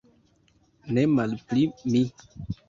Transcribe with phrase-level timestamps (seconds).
[0.93, 2.03] Ne malpli mi.